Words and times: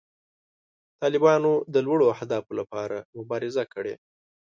طالبانو 1.01 1.51
د 1.73 1.75
لوړو 1.85 2.05
اهدافو 2.15 2.51
لپاره 2.59 2.97
مبارزه 3.17 3.63
کړې. 3.73 3.93